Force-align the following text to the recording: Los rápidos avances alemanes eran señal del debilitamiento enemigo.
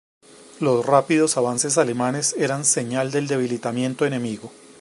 Los 0.59 0.83
rápidos 0.83 1.37
avances 1.37 1.77
alemanes 1.77 2.33
eran 2.35 2.65
señal 2.65 3.11
del 3.11 3.27
debilitamiento 3.27 4.07
enemigo. 4.07 4.51